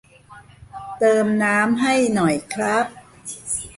[0.99, 2.85] เติมน้ำให้หน่อยครับ